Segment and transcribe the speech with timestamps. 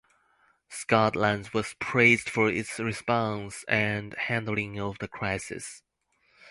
[0.69, 5.83] Scotland was praised for its response and handling of the crisis.